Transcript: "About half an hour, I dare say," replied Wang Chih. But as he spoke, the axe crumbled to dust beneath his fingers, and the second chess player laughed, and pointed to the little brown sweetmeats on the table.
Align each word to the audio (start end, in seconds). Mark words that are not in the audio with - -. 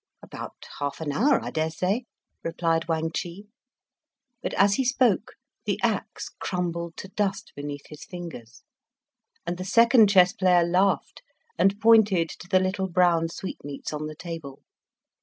"About 0.23 0.65
half 0.79 0.99
an 0.99 1.11
hour, 1.11 1.39
I 1.45 1.51
dare 1.51 1.69
say," 1.69 2.05
replied 2.43 2.87
Wang 2.87 3.11
Chih. 3.13 3.43
But 4.41 4.55
as 4.55 4.73
he 4.73 4.83
spoke, 4.83 5.33
the 5.65 5.79
axe 5.83 6.29
crumbled 6.39 6.97
to 6.97 7.09
dust 7.09 7.53
beneath 7.55 7.85
his 7.89 8.03
fingers, 8.03 8.63
and 9.45 9.57
the 9.59 9.63
second 9.63 10.09
chess 10.09 10.33
player 10.33 10.63
laughed, 10.63 11.21
and 11.55 11.79
pointed 11.79 12.29
to 12.29 12.47
the 12.47 12.59
little 12.59 12.87
brown 12.89 13.29
sweetmeats 13.29 13.93
on 13.93 14.07
the 14.07 14.15
table. 14.15 14.63